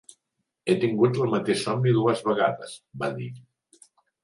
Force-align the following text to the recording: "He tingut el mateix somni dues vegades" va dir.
"He 0.71 0.75
tingut 0.83 1.19
el 1.25 1.29
mateix 1.35 1.61
somni 1.67 1.95
dues 1.99 2.25
vegades" 2.31 2.75
va 3.05 3.13
dir. 3.21 3.31